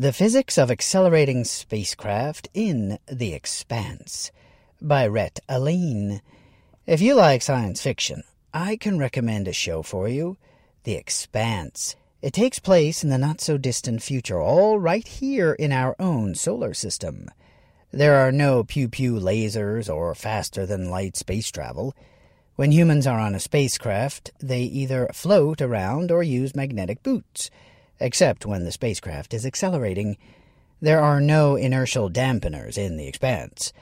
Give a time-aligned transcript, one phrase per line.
[0.00, 4.30] The Physics of Accelerating Spacecraft in the Expanse
[4.80, 6.22] by Rhett Allain.
[6.86, 8.22] If you like science fiction,
[8.54, 10.36] I can recommend a show for you
[10.84, 11.96] The Expanse.
[12.22, 16.36] It takes place in the not so distant future, all right here in our own
[16.36, 17.28] solar system.
[17.90, 21.92] There are no pew pew lasers or faster than light space travel.
[22.54, 27.50] When humans are on a spacecraft, they either float around or use magnetic boots
[28.00, 30.16] except when the spacecraft is accelerating.
[30.80, 33.72] There are no inertial dampeners in the expanse.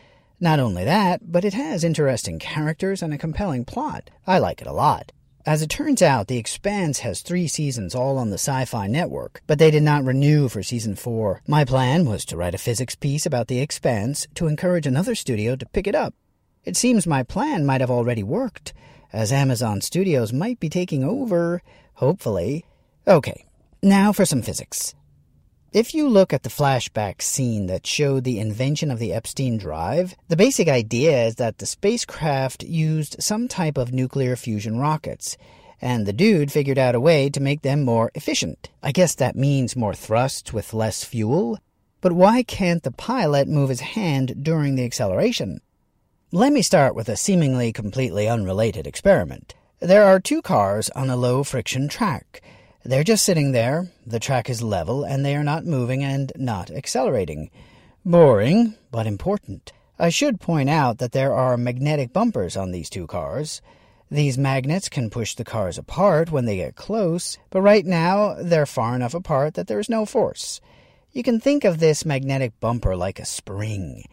[0.41, 4.11] Not only that, but it has interesting characters and a compelling plot.
[4.27, 5.13] I like it a lot.
[5.47, 9.61] As it turns out, The Expanse has three seasons all on the Syfy Network, but
[9.61, 11.41] they did not renew for season four.
[11.47, 15.55] My plan was to write a physics piece about The Expanse to encourage another studio
[15.55, 16.15] to pick it up.
[16.65, 18.75] It seems my plan might have already worked,
[19.13, 21.63] as Amazon Studios might be taking over,
[21.95, 22.65] hopefully.
[23.07, 23.46] Okay,
[23.83, 24.95] now for some physics.
[25.73, 30.15] If you look at the flashback scene that showed the invention of the Epstein drive,
[30.29, 35.37] the basic idea is that the spacecraft used some type of nuclear fusion rockets,
[35.81, 38.71] and the dude figured out a way to make them more efficient.
[38.83, 41.59] I guess that means more thrust with less fuel.
[42.01, 45.61] But why can't the pilot move his hand during the acceleration?
[46.33, 49.55] Let me start with a seemingly completely unrelated experiment.
[49.81, 52.41] There are two cars on a low friction track.
[52.87, 56.71] They're just sitting there, the track is level, and they are not moving and not
[56.71, 57.51] accelerating.
[58.05, 59.73] Boring, but important.
[59.99, 63.61] I should point out that there are magnetic bumpers on these two cars.
[64.09, 68.67] These magnets can push the cars apart when they get close, but right now they're
[68.67, 70.61] far enough apart that there is no force.
[71.11, 74.05] You can think of this magnetic bumper like a spring.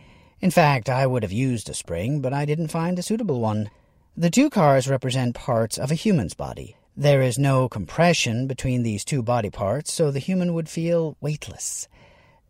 [0.41, 3.69] In fact, I would have used a spring, but I didn't find a suitable one.
[4.17, 6.75] The two cars represent parts of a human's body.
[6.95, 11.87] There is no compression between these two body parts, so the human would feel weightless.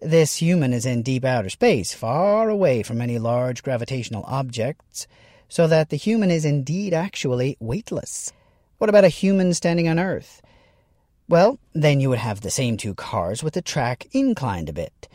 [0.01, 5.07] This human is in deep outer space, far away from any large gravitational objects,
[5.47, 8.33] so that the human is indeed actually weightless.
[8.79, 10.41] What about a human standing on Earth?
[11.29, 15.07] Well, then you would have the same two cars with the track inclined a bit.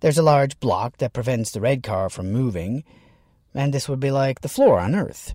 [0.00, 2.84] There's a large block that prevents the red car from moving,
[3.54, 5.34] and this would be like the floor on Earth.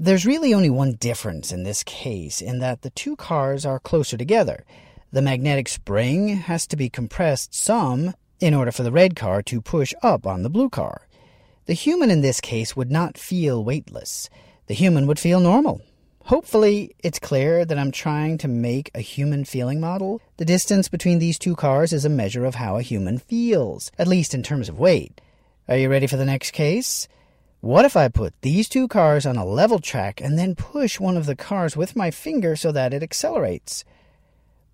[0.00, 4.16] There's really only one difference in this case, in that the two cars are closer
[4.16, 4.64] together.
[5.10, 9.60] The magnetic spring has to be compressed some in order for the red car to
[9.60, 11.08] push up on the blue car.
[11.66, 14.30] The human in this case would not feel weightless.
[14.68, 15.82] The human would feel normal.
[16.26, 20.20] Hopefully, it's clear that I'm trying to make a human feeling model.
[20.36, 24.06] The distance between these two cars is a measure of how a human feels, at
[24.06, 25.20] least in terms of weight.
[25.66, 27.08] Are you ready for the next case?
[27.60, 31.16] What if I put these two cars on a level track and then push one
[31.16, 33.84] of the cars with my finger so that it accelerates?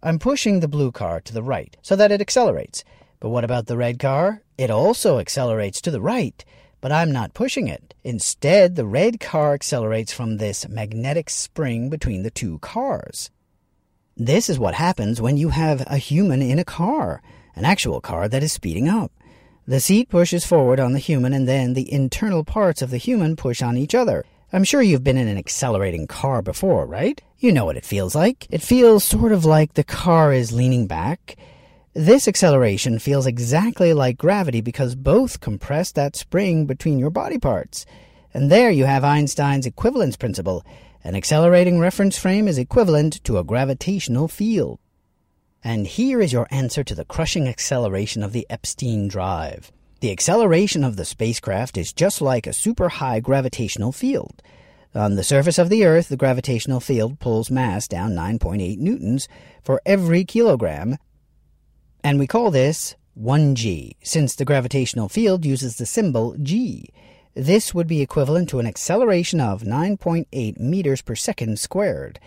[0.02, 2.84] I'm pushing the blue car to the right so that it accelerates.
[3.20, 4.42] But what about the red car?
[4.58, 6.44] It also accelerates to the right,
[6.82, 7.94] but I'm not pushing it.
[8.04, 13.31] Instead, the red car accelerates from this magnetic spring between the two cars.
[14.14, 17.22] This is what happens when you have a human in a car,
[17.56, 19.10] an actual car that is speeding up.
[19.66, 23.34] The seat pushes forward on the human, and then the internal parts of the human
[23.34, 24.22] push on each other.
[24.52, 27.19] I'm sure you've been in an accelerating car before, right?
[27.38, 28.46] You know what it feels like.
[28.50, 31.37] It feels sort of like the car is leaning back.
[31.94, 37.87] This acceleration feels exactly like gravity because both compress that spring between your body parts.
[38.34, 40.62] And there you have Einstein's equivalence principle.
[41.02, 44.78] An accelerating reference frame is equivalent to a gravitational field.
[45.66, 49.72] And here is your answer to the crushing acceleration of the Epstein drive.
[50.00, 54.43] The acceleration of the spacecraft is just like a super high gravitational field.
[54.94, 59.26] On the surface of the Earth, the gravitational field pulls mass down 9.8 newtons
[59.62, 60.99] for every kilogram,
[62.05, 66.90] and we call this 1g, since the gravitational field uses the symbol g.
[67.32, 72.20] This would be equivalent to an acceleration of 9.8 meters per second squared.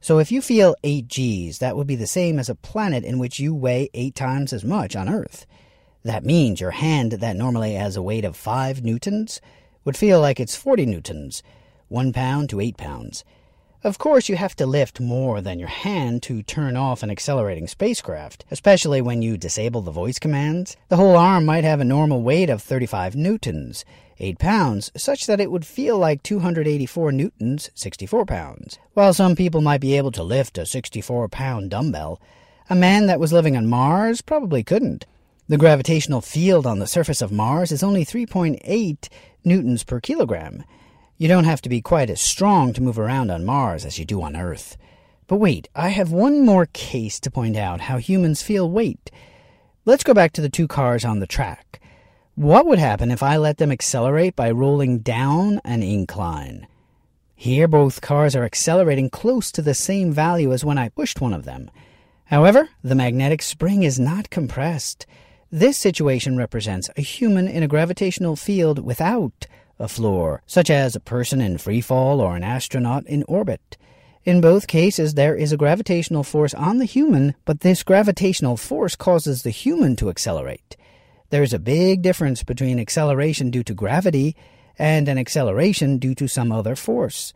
[0.00, 3.18] So if you feel 8 Gs, that would be the same as a planet in
[3.18, 5.44] which you weigh 8 times as much on Earth.
[6.04, 9.40] That means your hand that normally has a weight of 5 newtons
[9.84, 11.42] would feel like it's 40 newtons,
[11.88, 13.24] 1 pound to 8 pounds.
[13.84, 17.68] Of course, you have to lift more than your hand to turn off an accelerating
[17.68, 20.76] spacecraft, especially when you disable the voice commands.
[20.88, 23.84] The whole arm might have a normal weight of 35 newtons,
[24.18, 28.80] 8 pounds, such that it would feel like 284 newtons, 64 pounds.
[28.94, 32.20] While some people might be able to lift a 64 pound dumbbell,
[32.68, 35.06] a man that was living on Mars probably couldn't.
[35.46, 39.08] The gravitational field on the surface of Mars is only 3.8
[39.44, 40.64] newtons per kilogram.
[41.20, 44.04] You don't have to be quite as strong to move around on Mars as you
[44.04, 44.76] do on Earth.
[45.26, 49.10] But wait, I have one more case to point out how humans feel weight.
[49.84, 51.82] Let's go back to the two cars on the track.
[52.36, 56.68] What would happen if I let them accelerate by rolling down an incline?
[57.34, 61.34] Here, both cars are accelerating close to the same value as when I pushed one
[61.34, 61.68] of them.
[62.26, 65.04] However, the magnetic spring is not compressed.
[65.50, 69.46] This situation represents a human in a gravitational field without
[69.78, 73.76] a floor, such as a person in free fall or an astronaut in orbit.
[74.24, 78.96] In both cases, there is a gravitational force on the human, but this gravitational force
[78.96, 80.76] causes the human to accelerate.
[81.30, 84.34] There is a big difference between acceleration due to gravity
[84.78, 87.32] and an acceleration due to some other force.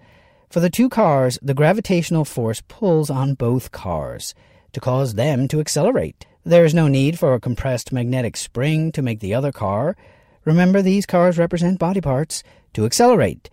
[0.50, 4.34] For the two cars, the gravitational force pulls on both cars
[4.72, 6.26] to cause them to accelerate.
[6.44, 9.96] There is no need for a compressed magnetic spring to make the other car,
[10.44, 12.42] Remember, these cars represent body parts
[12.74, 13.48] to accelerate.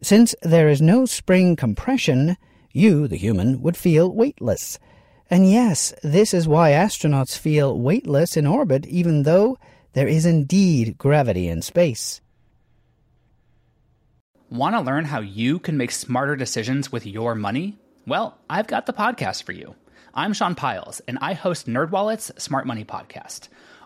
[0.00, 2.36] Since there is no spring compression,
[2.72, 4.78] you, the human, would feel weightless.
[5.30, 9.56] And yes, this is why astronauts feel weightless in orbit, even though
[9.92, 12.20] there is indeed gravity in space.
[14.50, 17.78] Want to learn how you can make smarter decisions with your money?
[18.06, 19.74] Well, I've got the podcast for you.
[20.14, 23.48] I'm Sean Pyles, and I host NerdWallet's Smart Money Podcast.